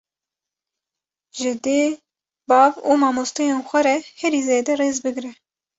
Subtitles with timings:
[1.37, 1.81] Ji dê,
[2.49, 5.31] bav û mamosteyên xwe re herî zêde rêz bigre